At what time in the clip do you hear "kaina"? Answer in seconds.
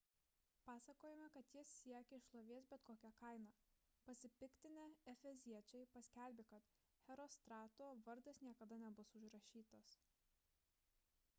3.19-3.51